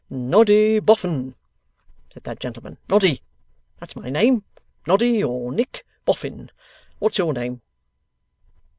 'Noddy 0.09 0.79
Boffin,' 0.79 1.35
said 2.11 2.23
that 2.23 2.39
gentleman. 2.39 2.79
'Noddy. 2.89 3.21
That's 3.79 3.95
my 3.95 4.09
name. 4.09 4.43
Noddy 4.87 5.23
or 5.23 5.51
Nick 5.51 5.85
Boffin. 6.07 6.49
What's 6.97 7.19
your 7.19 7.33
name? 7.33 7.61